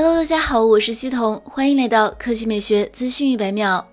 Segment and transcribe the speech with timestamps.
[0.00, 3.84] Hello，大家好，我是西彤，欢迎来到科技美学资讯一百秒。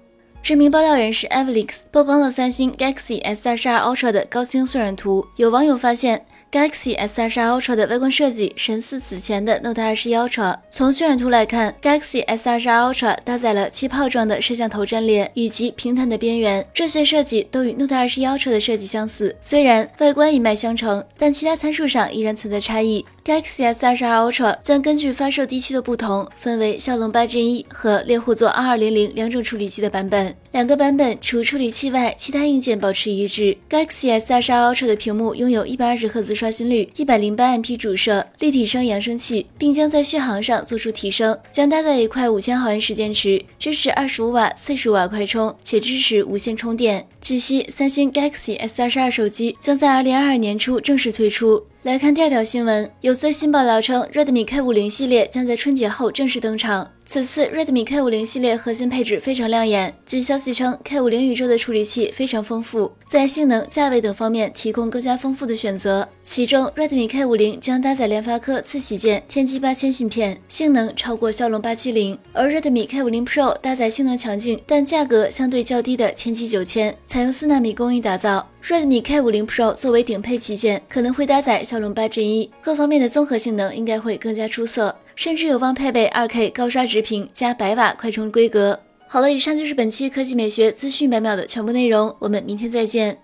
[0.44, 6.24] 知名爆料人是 Evelix 曝光了三星 Galaxy S22 Ultra 的高清渲染图，有网友发现。
[6.52, 10.58] Galaxy S22 Ultra 的外观设计神似此前的 Note 21 Ultra。
[10.70, 19.36] 从渲染图来看，Galaxy S22 Ultra 搭载了气泡状的摄像头阵列以及平坦的边缘，这些设计都与 Note 21 Ultra 的设计相似。
[19.42, 23.06] 虽然外观一脉相承，但其他参数上依然存在差异。
[23.26, 30.36] Galaxy S22 Ultra 将根据发售地区的不同，分为骁龙八 Gen 一和猎户座2200两种处理器的版本。
[30.52, 33.58] 两个版本除处理器外，其他硬件保持一致。
[33.68, 41.38] Galaxy S22 Ultra 的屏幕拥有一百二十赫兹刷新率，一百零八 MP 主摄，立体声扬声器，并将在续航上做出提升。
[41.50, 47.08] 将搭载一块五千毫安时电池，支持二十五瓦、四十瓦快充，且支持无线充电。
[47.22, 51.66] 据悉，三星 Galaxy S 二十二手机将在二零二二年初正式推出。
[51.86, 56.92] 来看第二条新闻，有最新爆料称，Redmi K50 系列将在春节后正式登场。
[57.06, 59.96] 此次 Redmi K50 系列核心配置非常亮眼。
[60.04, 66.10] 据消息称，K50 宇宙的处理器非常丰富，在性能、价位等方面提供更加丰富的选择。
[66.24, 78.50] 其中，Redmi K50 将搭载联发科次旗舰天玑八千芯片，性能超过骁龙八七零；而 Redmi K50 Pro 搭载性能强劲但价格相对较低的天玑九千，采用四纳米工艺打造。
[78.68, 84.96] Redmi K50 Pro 作为顶配旗舰，可能会搭载骁龙八 Gen 一，各方面的综合性能应该会更加出色。
[85.16, 88.80] 甚至有望配备 2K 高刷直屏加百瓦快充规格。
[89.08, 93.16] 好了，以上就是本期科技美学资讯百秒的全部内容，我们明天再见。